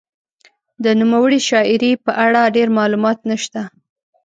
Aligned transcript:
د 0.83 0.85
نوموړې 0.99 1.39
شاعرې 1.49 1.91
په 2.05 2.11
اړه 2.25 2.51
ډېر 2.55 2.67
معلومات 2.77 3.17
نشته. 3.29 3.61